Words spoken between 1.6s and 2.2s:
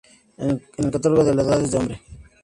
del Hombre.